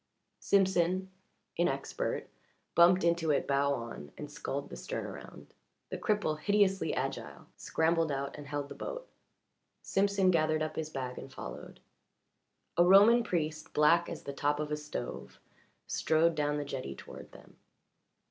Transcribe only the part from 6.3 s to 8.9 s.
hideously agile, scrambled out and held the